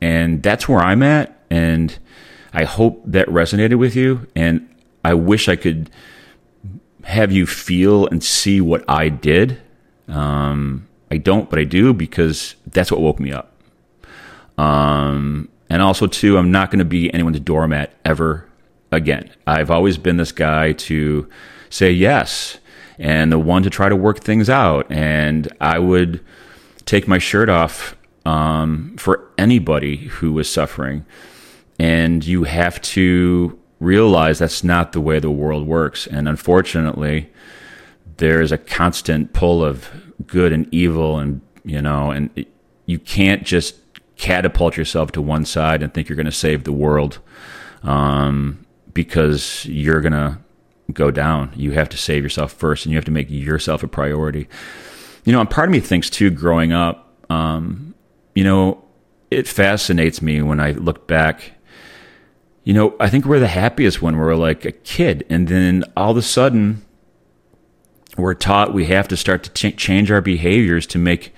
and 0.00 0.42
that's 0.42 0.68
where 0.68 0.80
I'm 0.80 1.02
at. 1.02 1.38
And 1.50 1.96
I 2.54 2.64
hope 2.64 3.02
that 3.04 3.28
resonated 3.28 3.78
with 3.78 3.94
you. 3.94 4.26
And 4.34 4.68
I 5.04 5.14
wish 5.14 5.48
I 5.48 5.56
could 5.56 5.90
have 7.02 7.30
you 7.30 7.46
feel 7.46 8.06
and 8.06 8.24
see 8.24 8.60
what 8.60 8.82
I 8.88 9.10
did. 9.10 9.60
Um, 10.08 10.88
I 11.10 11.18
don't, 11.18 11.50
but 11.50 11.58
I 11.58 11.64
do 11.64 11.92
because 11.92 12.54
that's 12.66 12.90
what 12.90 13.00
woke 13.00 13.20
me 13.20 13.30
up. 13.30 13.52
Um, 14.56 15.48
and 15.68 15.82
also, 15.82 16.06
too, 16.06 16.38
I'm 16.38 16.50
not 16.50 16.70
going 16.70 16.78
to 16.78 16.84
be 16.84 17.12
anyone's 17.12 17.40
doormat 17.40 17.92
ever 18.04 18.48
again. 18.90 19.30
I've 19.46 19.70
always 19.70 19.98
been 19.98 20.16
this 20.16 20.32
guy 20.32 20.72
to 20.72 21.28
say 21.68 21.90
yes 21.90 22.58
and 22.98 23.32
the 23.32 23.38
one 23.38 23.64
to 23.64 23.70
try 23.70 23.88
to 23.88 23.96
work 23.96 24.20
things 24.20 24.48
out. 24.48 24.90
And 24.90 25.52
I 25.60 25.78
would 25.78 26.24
take 26.86 27.08
my 27.08 27.18
shirt 27.18 27.48
off 27.48 27.96
um, 28.24 28.96
for 28.96 29.30
anybody 29.38 29.96
who 29.96 30.32
was 30.32 30.50
suffering. 30.50 31.04
And 31.78 32.24
you 32.24 32.44
have 32.44 32.80
to 32.82 33.58
realize 33.80 34.38
that's 34.38 34.64
not 34.64 34.92
the 34.92 35.00
way 35.00 35.18
the 35.18 35.30
world 35.30 35.66
works. 35.66 36.06
And 36.06 36.28
unfortunately, 36.28 37.30
there's 38.16 38.52
a 38.52 38.58
constant 38.58 39.32
pull 39.32 39.64
of 39.64 39.90
good 40.26 40.52
and 40.52 40.72
evil, 40.72 41.18
and 41.18 41.40
you 41.64 41.82
know, 41.82 42.10
and 42.10 42.46
you 42.86 42.98
can't 42.98 43.44
just 43.44 43.76
catapult 44.16 44.76
yourself 44.76 45.10
to 45.12 45.20
one 45.20 45.44
side 45.44 45.82
and 45.82 45.92
think 45.92 46.08
you're 46.08 46.16
going 46.16 46.26
to 46.26 46.32
save 46.32 46.64
the 46.64 46.72
world 46.72 47.18
um, 47.82 48.64
because 48.92 49.66
you're 49.66 50.00
going 50.00 50.12
to 50.12 50.38
go 50.92 51.10
down. 51.10 51.52
You 51.56 51.72
have 51.72 51.88
to 51.90 51.96
save 51.96 52.22
yourself 52.22 52.52
first 52.52 52.84
and 52.84 52.92
you 52.92 52.96
have 52.96 53.04
to 53.06 53.10
make 53.10 53.30
yourself 53.30 53.82
a 53.82 53.88
priority. 53.88 54.48
You 55.24 55.32
know, 55.32 55.40
and 55.40 55.50
part 55.50 55.68
of 55.68 55.72
me 55.72 55.80
thinks 55.80 56.10
too, 56.10 56.30
growing 56.30 56.72
up, 56.72 57.14
um, 57.30 57.94
you 58.34 58.44
know, 58.44 58.84
it 59.30 59.48
fascinates 59.48 60.22
me 60.22 60.42
when 60.42 60.60
I 60.60 60.72
look 60.72 61.06
back. 61.06 61.52
You 62.62 62.74
know, 62.74 62.94
I 63.00 63.08
think 63.08 63.24
we're 63.24 63.40
the 63.40 63.48
happiest 63.48 64.00
when 64.00 64.16
we're 64.16 64.34
like 64.34 64.64
a 64.64 64.72
kid, 64.72 65.26
and 65.28 65.48
then 65.48 65.84
all 65.96 66.12
of 66.12 66.16
a 66.16 66.22
sudden, 66.22 66.84
we're 68.16 68.34
taught 68.34 68.72
we 68.72 68.86
have 68.86 69.08
to 69.08 69.16
start 69.16 69.42
to 69.44 69.50
ch- 69.50 69.76
change 69.76 70.10
our 70.10 70.20
behaviors 70.20 70.86
to 70.88 70.98
make 70.98 71.34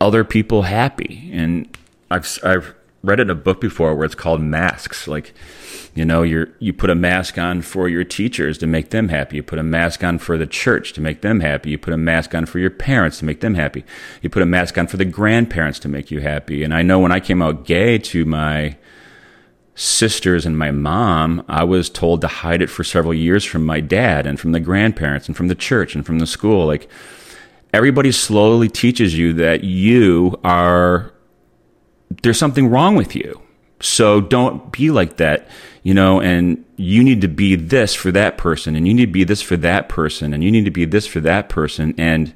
other 0.00 0.24
people 0.24 0.62
happy. 0.62 1.30
And 1.32 1.76
I've 2.10 2.38
I've 2.42 2.74
read 3.06 3.20
in 3.20 3.30
a 3.30 3.34
book 3.34 3.60
before 3.60 3.94
where 3.94 4.04
it's 4.04 4.14
called 4.14 4.40
masks. 4.40 5.06
Like, 5.06 5.32
you 5.94 6.04
know, 6.04 6.22
you 6.22 6.52
you 6.58 6.72
put 6.72 6.90
a 6.90 6.94
mask 6.94 7.38
on 7.38 7.62
for 7.62 7.88
your 7.88 8.04
teachers 8.04 8.58
to 8.58 8.66
make 8.66 8.90
them 8.90 9.08
happy. 9.08 9.36
You 9.36 9.42
put 9.42 9.58
a 9.58 9.62
mask 9.62 10.04
on 10.04 10.18
for 10.18 10.36
the 10.36 10.46
church 10.46 10.92
to 10.94 11.00
make 11.00 11.22
them 11.22 11.40
happy. 11.40 11.70
You 11.70 11.78
put 11.78 11.94
a 11.94 11.98
mask 11.98 12.34
on 12.34 12.46
for 12.46 12.58
your 12.58 12.70
parents 12.70 13.18
to 13.20 13.24
make 13.24 13.40
them 13.40 13.54
happy. 13.54 13.84
You 14.20 14.28
put 14.28 14.42
a 14.42 14.46
mask 14.46 14.76
on 14.76 14.88
for 14.88 14.96
the 14.96 15.04
grandparents 15.04 15.78
to 15.80 15.88
make 15.88 16.10
you 16.10 16.20
happy. 16.20 16.62
And 16.62 16.74
I 16.74 16.82
know 16.82 16.98
when 16.98 17.12
I 17.12 17.20
came 17.20 17.40
out 17.40 17.64
gay 17.64 17.98
to 17.98 18.24
my 18.24 18.76
sisters 19.74 20.46
and 20.46 20.58
my 20.58 20.70
mom, 20.70 21.44
I 21.48 21.62
was 21.64 21.90
told 21.90 22.22
to 22.22 22.28
hide 22.28 22.62
it 22.62 22.70
for 22.70 22.82
several 22.82 23.14
years 23.14 23.44
from 23.44 23.64
my 23.64 23.80
dad 23.80 24.26
and 24.26 24.40
from 24.40 24.52
the 24.52 24.60
grandparents 24.60 25.28
and 25.28 25.36
from 25.36 25.48
the 25.48 25.54
church 25.54 25.94
and 25.94 26.04
from 26.04 26.18
the 26.18 26.26
school. 26.26 26.66
Like 26.66 26.88
everybody 27.72 28.10
slowly 28.10 28.68
teaches 28.68 29.16
you 29.16 29.34
that 29.34 29.64
you 29.64 30.40
are 30.42 31.12
there's 32.22 32.38
something 32.38 32.68
wrong 32.68 32.94
with 32.96 33.14
you. 33.14 33.40
So 33.80 34.20
don't 34.20 34.72
be 34.72 34.90
like 34.90 35.18
that, 35.18 35.48
you 35.82 35.92
know, 35.92 36.20
and 36.20 36.64
you 36.76 37.04
need 37.04 37.20
to 37.20 37.28
be 37.28 37.56
this 37.56 37.94
for 37.94 38.10
that 38.12 38.38
person, 38.38 38.74
and 38.74 38.88
you 38.88 38.94
need 38.94 39.06
to 39.06 39.12
be 39.12 39.24
this 39.24 39.42
for 39.42 39.56
that 39.58 39.88
person, 39.88 40.32
and 40.32 40.42
you 40.42 40.50
need 40.50 40.64
to 40.64 40.70
be 40.70 40.86
this 40.86 41.06
for 41.06 41.20
that 41.20 41.48
person. 41.48 41.94
And 41.98 42.32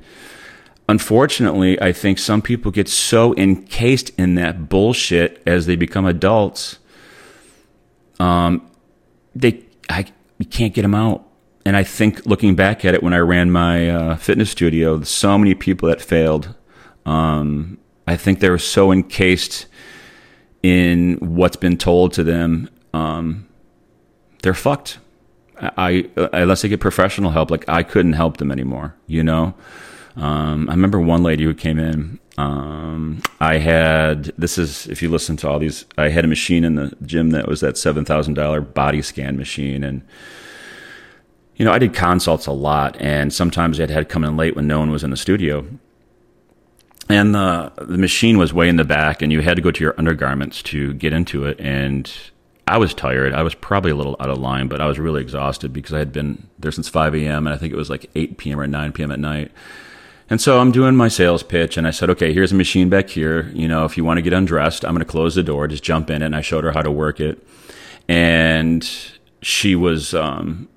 unfortunately, 0.89 1.81
I 1.81 1.93
think 1.93 2.19
some 2.19 2.43
people 2.43 2.71
get 2.71 2.89
so 2.89 3.35
encased 3.37 4.11
in 4.19 4.35
that 4.35 4.69
bullshit 4.69 5.43
as 5.47 5.65
they 5.67 5.77
become 5.77 6.05
adults. 6.05 6.79
Um, 8.19 8.71
they, 9.35 9.65
I, 9.89 10.07
you 10.39 10.47
can't 10.47 10.75
get 10.75 10.83
them 10.83 10.95
out. 10.95 11.27
And 11.65 11.77
I 11.77 11.85
think 11.85 12.27
looking 12.27 12.55
back 12.55 12.85
at 12.85 12.95
it 12.95 13.03
when 13.03 13.15
I 13.15 13.19
ran 13.19 13.50
my 13.50 13.89
uh, 13.89 14.17
fitness 14.17 14.50
studio, 14.50 15.03
so 15.03 15.39
many 15.39 15.55
people 15.55 15.89
that 15.89 16.03
failed. 16.03 16.55
Um, 17.07 17.79
I 18.11 18.17
think 18.17 18.40
they 18.40 18.50
were 18.50 18.59
so 18.59 18.90
encased 18.90 19.67
in 20.64 21.17
what's 21.21 21.55
been 21.55 21.76
told 21.76 22.12
to 22.14 22.25
them. 22.25 22.69
Um, 22.93 23.47
they're 24.43 24.52
fucked. 24.52 24.99
I, 25.61 26.09
I, 26.17 26.29
unless 26.33 26.62
they 26.62 26.69
get 26.69 26.81
professional 26.81 27.31
help, 27.31 27.52
like 27.52 27.69
I 27.69 27.85
couldn't 27.85 28.14
help 28.14 28.38
them 28.38 28.50
anymore. 28.50 28.97
You 29.07 29.23
know, 29.23 29.55
um, 30.17 30.69
I 30.69 30.73
remember 30.73 30.99
one 30.99 31.23
lady 31.23 31.45
who 31.45 31.55
came 31.55 31.79
in. 31.79 32.19
Um, 32.37 33.23
I 33.38 33.59
had 33.59 34.33
this 34.37 34.59
is 34.59 34.88
if 34.88 35.02
you 35.02 35.09
listen 35.09 35.37
to 35.37 35.49
all 35.49 35.61
these, 35.61 35.85
I 35.97 36.09
had 36.09 36.25
a 36.25 36.29
machine 36.29 36.64
in 36.64 36.75
the 36.75 36.93
gym 37.02 37.31
that 37.31 37.47
was 37.47 37.61
that 37.61 37.79
seven 37.79 38.05
thousand 38.05 38.35
dollar 38.35 38.61
body 38.61 39.02
scan 39.02 39.37
machine, 39.37 39.85
and 39.85 40.02
you 41.55 41.64
know 41.64 41.71
I 41.71 41.79
did 41.79 41.95
consults 41.95 42.47
a 42.49 42.52
lot, 42.52 42.97
and 43.00 43.33
sometimes 43.33 43.79
I'd 43.79 43.90
had 43.90 44.09
come 44.09 44.25
in 44.25 44.37
late 44.37 44.57
when 44.57 44.67
no 44.67 44.81
one 44.81 44.90
was 44.90 45.05
in 45.05 45.11
the 45.11 45.17
studio 45.17 45.64
and 47.12 47.35
the 47.35 47.73
the 47.79 47.99
machine 47.99 48.38
was 48.38 48.52
way 48.52 48.69
in 48.69 48.76
the 48.76 48.85
back, 48.85 49.23
and 49.23 49.33
you 49.33 49.40
had 49.40 49.57
to 49.57 49.62
go 49.62 49.71
to 49.71 49.85
your 49.85 49.95
undergarments 49.99 50.62
to 50.64 50.93
get 50.95 51.12
into 51.12 51.45
it. 51.45 51.61
And 51.61 52.11
I 52.67 52.79
was 52.79 52.95
tired. 52.95 53.33
I 53.33 53.43
was 53.43 53.55
probably 53.55 53.90
a 53.90 53.97
little 53.97 54.17
out 54.21 54.31
of 54.31 54.38
line, 54.38 54.69
but 54.69 54.81
I 54.81 54.87
was 54.87 54.99
really 54.99 55.21
exhausted 55.21 55.73
because 55.73 55.93
I 55.93 55.99
had 55.99 56.12
been 56.12 56.49
there 56.59 56.71
since 56.71 56.88
5 56.88 57.14
a.m. 57.17 57.47
and 57.47 57.55
I 57.55 57.59
think 57.59 57.73
it 57.73 57.76
was 57.76 57.90
like 57.90 58.09
8 58.14 58.38
p.m. 58.38 58.61
or 58.61 58.67
9 58.67 58.93
p.m. 58.93 59.11
at 59.11 59.19
night. 59.19 59.50
And 60.29 60.40
so 60.40 60.61
I'm 60.61 60.71
doing 60.71 60.95
my 60.95 61.09
sales 61.09 61.43
pitch, 61.43 61.76
and 61.76 61.87
I 61.87 61.90
said, 61.90 62.09
"Okay, 62.11 62.33
here's 62.33 62.52
a 62.52 62.55
machine 62.55 62.88
back 62.88 63.11
here. 63.11 63.50
You 63.52 63.67
know, 63.67 63.85
if 63.85 63.97
you 63.97 64.05
want 64.05 64.19
to 64.19 64.23
get 64.23 64.33
undressed, 64.33 64.85
I'm 64.85 64.93
going 64.93 65.05
to 65.05 65.11
close 65.11 65.35
the 65.35 65.43
door. 65.43 65.67
Just 65.67 65.83
jump 65.83 66.09
in 66.09 66.23
it." 66.23 66.26
And 66.26 66.37
I 66.37 66.40
showed 66.40 66.62
her 66.62 66.71
how 66.71 66.83
to 66.83 66.90
work 66.90 67.19
it, 67.19 67.45
and 68.09 68.88
she 69.43 69.75
was. 69.75 70.14
Um, 70.14 70.69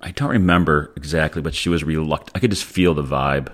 I 0.00 0.10
don't 0.10 0.30
remember 0.30 0.92
exactly, 0.96 1.40
but 1.40 1.54
she 1.54 1.68
was 1.68 1.84
reluctant. 1.84 2.32
I 2.34 2.40
could 2.40 2.50
just 2.50 2.64
feel 2.64 2.92
the 2.92 3.04
vibe 3.04 3.52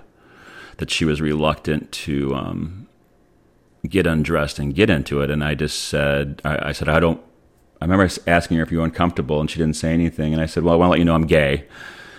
that 0.78 0.90
she 0.90 1.04
was 1.04 1.20
reluctant 1.20 1.92
to 1.92 2.35
um, 2.35 2.88
get 3.87 4.06
undressed 4.06 4.58
and 4.58 4.75
get 4.75 4.90
into 4.90 5.20
it. 5.20 5.30
And 5.30 5.44
I 5.44 5.54
just 5.54 5.85
said, 5.85 6.40
I, 6.44 6.70
I, 6.70 6.73
said, 6.73 6.88
I 6.88 6.99
don't. 6.99 7.20
I 7.80 7.85
remember 7.85 8.08
asking 8.26 8.56
her 8.56 8.62
if 8.64 8.73
you 8.73 8.78
were 8.78 8.85
uncomfortable, 8.85 9.40
and 9.40 9.49
she 9.49 9.58
didn't 9.58 9.76
say 9.76 9.92
anything. 9.92 10.32
And 10.32 10.42
I 10.42 10.47
said, 10.47 10.64
Well, 10.64 10.75
I 10.75 10.76
want 10.76 10.88
to 10.88 10.90
let 10.92 10.99
you 10.99 11.04
know 11.04 11.14
I'm 11.14 11.26
gay, 11.28 11.64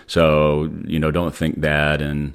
so 0.08 0.72
you 0.86 1.00
know, 1.00 1.12
don't 1.12 1.36
think 1.36 1.60
that. 1.60 2.02
And 2.02 2.34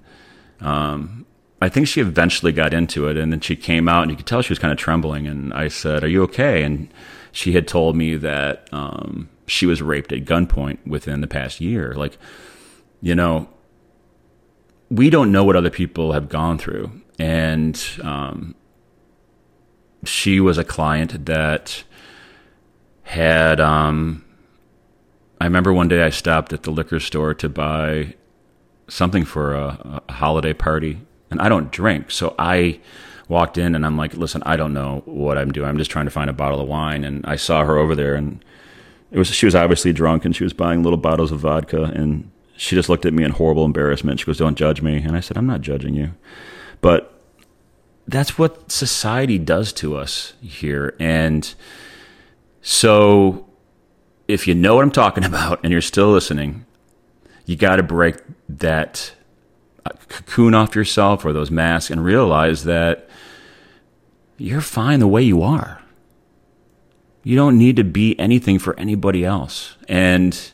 um, 0.60 1.24
I 1.62 1.70
think 1.70 1.88
she 1.88 2.02
eventually 2.02 2.52
got 2.52 2.74
into 2.74 3.08
it, 3.08 3.16
and 3.16 3.32
then 3.32 3.40
she 3.40 3.56
came 3.56 3.88
out, 3.88 4.02
and 4.02 4.10
you 4.10 4.16
could 4.18 4.26
tell 4.26 4.42
she 4.42 4.50
was 4.50 4.58
kind 4.58 4.72
of 4.72 4.78
trembling. 4.78 5.26
And 5.26 5.54
I 5.54 5.68
said, 5.68 6.04
"Are 6.04 6.08
you 6.08 6.22
okay?" 6.24 6.62
And 6.64 6.92
she 7.32 7.52
had 7.52 7.66
told 7.66 7.96
me 7.96 8.16
that 8.16 8.68
um, 8.70 9.30
she 9.46 9.64
was 9.64 9.80
raped 9.80 10.12
at 10.12 10.26
gunpoint 10.26 10.86
within 10.86 11.22
the 11.22 11.26
past 11.26 11.62
year. 11.62 11.94
Like, 11.94 12.18
you 13.00 13.14
know, 13.14 13.48
we 14.90 15.10
don't 15.10 15.32
know 15.32 15.44
what 15.44 15.56
other 15.56 15.70
people 15.70 16.12
have 16.12 16.28
gone 16.28 16.58
through. 16.58 16.90
And 17.18 17.82
um, 18.02 18.54
she 20.04 20.40
was 20.40 20.58
a 20.58 20.64
client 20.64 21.26
that 21.26 21.84
had. 23.02 23.60
Um, 23.60 24.24
I 25.40 25.44
remember 25.44 25.72
one 25.72 25.88
day 25.88 26.02
I 26.02 26.10
stopped 26.10 26.52
at 26.52 26.62
the 26.62 26.70
liquor 26.70 27.00
store 27.00 27.34
to 27.34 27.48
buy 27.48 28.14
something 28.88 29.24
for 29.24 29.54
a, 29.54 30.00
a 30.08 30.12
holiday 30.12 30.54
party, 30.54 31.00
and 31.30 31.40
I 31.40 31.48
don't 31.48 31.70
drink, 31.70 32.10
so 32.10 32.34
I 32.38 32.80
walked 33.28 33.58
in 33.58 33.74
and 33.74 33.86
I'm 33.86 33.96
like, 33.96 34.14
listen, 34.14 34.42
I 34.44 34.56
don't 34.56 34.74
know 34.74 35.02
what 35.06 35.38
I'm 35.38 35.52
doing. 35.52 35.68
I'm 35.68 35.78
just 35.78 35.90
trying 35.90 36.04
to 36.04 36.10
find 36.10 36.28
a 36.28 36.34
bottle 36.34 36.60
of 36.60 36.68
wine. 36.68 37.04
And 37.04 37.24
I 37.26 37.36
saw 37.36 37.64
her 37.64 37.78
over 37.78 37.94
there 37.94 38.14
and 38.14 38.44
it 39.10 39.18
was, 39.18 39.28
she 39.28 39.46
was 39.46 39.54
obviously 39.54 39.92
drunk 39.92 40.24
and 40.24 40.34
she 40.34 40.44
was 40.44 40.52
buying 40.52 40.82
little 40.82 40.98
bottles 40.98 41.32
of 41.32 41.40
vodka 41.40 41.84
and 41.84 42.30
she 42.56 42.76
just 42.76 42.88
looked 42.88 43.06
at 43.06 43.12
me 43.12 43.24
in 43.24 43.32
horrible 43.32 43.64
embarrassment. 43.64 44.20
She 44.20 44.26
goes, 44.26 44.38
don't 44.38 44.56
judge 44.56 44.82
me. 44.82 44.96
And 44.96 45.16
I 45.16 45.20
said, 45.20 45.36
I'm 45.36 45.46
not 45.46 45.60
judging 45.60 45.94
you. 45.94 46.12
But 46.80 47.12
that's 48.06 48.38
what 48.38 48.70
society 48.70 49.38
does 49.38 49.72
to 49.74 49.96
us 49.96 50.34
here. 50.40 50.94
And 51.00 51.52
so 52.60 53.46
if 54.28 54.46
you 54.46 54.54
know 54.54 54.76
what 54.76 54.82
I'm 54.82 54.90
talking 54.90 55.24
about 55.32 55.60
and 55.62 55.72
you're 55.72 55.80
still 55.80 56.10
listening, 56.12 56.66
you 57.46 57.56
got 57.56 57.76
to 57.76 57.82
break 57.82 58.16
that 58.48 59.14
uh, 59.84 59.90
cocoon 60.08 60.54
off 60.54 60.74
yourself 60.74 61.24
or 61.24 61.32
those 61.32 61.50
masks 61.50 61.90
and 61.90 62.04
realize 62.04 62.64
that 62.64 63.08
you're 64.38 64.60
fine 64.60 65.00
the 65.00 65.08
way 65.08 65.22
you 65.22 65.42
are. 65.42 65.80
You 67.22 67.36
don't 67.36 67.56
need 67.56 67.76
to 67.76 67.84
be 67.84 68.18
anything 68.18 68.58
for 68.58 68.78
anybody 68.78 69.24
else. 69.24 69.76
And 69.88 70.52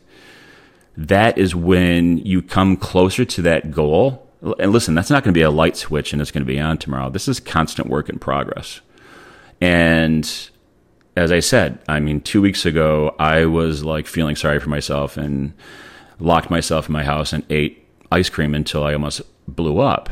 that 1.01 1.39
is 1.39 1.55
when 1.55 2.19
you 2.19 2.43
come 2.43 2.77
closer 2.77 3.25
to 3.25 3.43
that 3.43 3.71
goal. 3.71 4.29
And 4.59 4.71
listen, 4.71 4.95
that's 4.95 5.09
not 5.09 5.25
going 5.25 5.33
to 5.33 5.39
be 5.39 5.43
a 5.43 5.51
light 5.51 5.77
switch 5.77 6.13
and 6.13 6.21
it's 6.21 6.31
going 6.31 6.45
to 6.45 6.53
be 6.53 6.61
on 6.61 6.77
tomorrow. 6.77 7.09
This 7.09 7.27
is 7.27 7.41
constant 7.41 7.89
work 7.89 8.11
in 8.11 8.19
progress. 8.19 8.81
And 9.63 10.31
as 11.17 11.33
I 11.33 11.41
said, 11.41 11.79
I 11.89 12.01
mean, 12.01 12.21
two 12.21 12.43
weeks 12.43 12.67
ago, 12.67 13.15
I 13.19 13.47
was 13.47 13.83
like 13.83 14.07
feeling 14.07 14.37
sorry 14.37 14.61
for 14.61 14.69
myself 14.69 15.17
and 15.17 15.55
locked 16.19 16.51
myself 16.51 16.89
in 16.89 16.93
my 16.93 17.05
house 17.05 17.33
and 17.33 17.45
ate 17.49 17.87
ice 18.13 18.29
cream 18.29 18.55
until 18.55 18.85
I 18.85 18.93
almost 18.93 19.23
blew 19.49 19.79
up. 19.79 20.11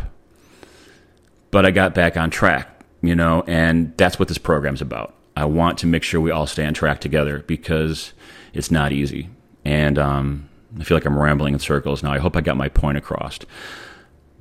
But 1.51 1.67
I 1.67 1.71
got 1.71 1.95
back 1.95 2.17
on 2.17 2.31
track, 2.31 2.83
you 3.03 3.15
know, 3.15 3.45
and 3.47 3.95
that's 3.99 4.19
what 4.19 4.29
this 4.29 4.39
program's 4.39 4.81
about. 4.81 5.15
I 5.37 5.45
want 5.45 5.79
to 5.79 5.87
make 5.87 6.03
sure 6.03 6.21
we 6.21 6.31
all 6.31 6.47
stay 6.47 6.65
on 6.65 6.73
track 6.73 7.01
together 7.01 7.41
because 7.47 8.15
it's 8.55 8.71
not 8.71 8.93
easy. 8.93 9.29
And 9.65 9.99
um, 9.99 10.48
I 10.79 10.85
feel 10.85 10.97
like 10.97 11.07
I'm 11.07 11.19
rambling 11.19 11.55
in 11.55 11.61
circles 11.61 12.03
now. 12.03 12.13
I 12.13 12.19
hope 12.19 12.37
I 12.37 12.41
got 12.41 12.57
my 12.57 12.69
point 12.69 12.99
across. 12.99 13.39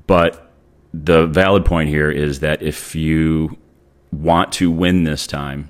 But 0.08 0.52
the 0.94 1.28
valid 1.28 1.66
point 1.66 1.90
here 1.90 2.10
is 2.10 2.40
that 2.40 2.62
if 2.62 2.96
you 2.96 3.58
want 4.12 4.52
to 4.54 4.72
win 4.72 5.04
this 5.04 5.28
time, 5.28 5.70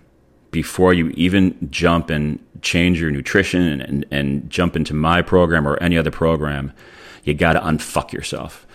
before 0.52 0.94
you 0.94 1.10
even 1.10 1.70
jump 1.70 2.10
and 2.10 2.40
change 2.62 3.00
your 3.00 3.12
nutrition 3.12 3.82
and, 3.82 4.06
and, 4.10 4.50
jump 4.50 4.76
into 4.76 4.94
my 4.94 5.22
program 5.22 5.68
or 5.68 5.78
any 5.84 5.98
other 5.98 6.10
program, 6.10 6.72
you 7.24 7.34
got 7.34 7.54
to 7.54 7.60
unfuck 7.60 8.12
yourself. 8.12 8.66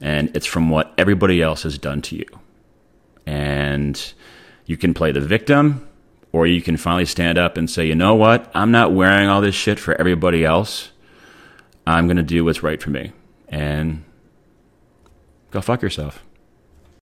And 0.00 0.34
it's 0.34 0.46
from 0.46 0.70
what 0.70 0.92
everybody 0.98 1.40
else 1.40 1.62
has 1.62 1.78
done 1.78 2.02
to 2.02 2.16
you. 2.16 2.26
And 3.26 4.12
you 4.66 4.76
can 4.76 4.92
play 4.92 5.12
the 5.12 5.20
victim, 5.20 5.88
or 6.32 6.46
you 6.46 6.60
can 6.60 6.76
finally 6.76 7.06
stand 7.06 7.38
up 7.38 7.56
and 7.56 7.70
say, 7.70 7.86
you 7.86 7.94
know 7.94 8.14
what? 8.14 8.50
I'm 8.54 8.70
not 8.70 8.92
wearing 8.92 9.28
all 9.28 9.40
this 9.40 9.54
shit 9.54 9.78
for 9.78 9.94
everybody 9.94 10.44
else. 10.44 10.90
I'm 11.86 12.06
going 12.06 12.16
to 12.16 12.22
do 12.22 12.44
what's 12.44 12.62
right 12.62 12.80
for 12.82 12.90
me. 12.90 13.12
And 13.48 14.04
go 15.50 15.60
fuck 15.60 15.82
yourself. 15.82 16.24